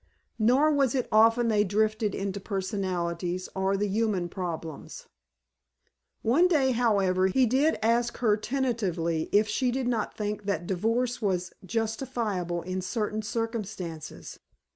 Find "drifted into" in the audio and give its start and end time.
1.63-2.39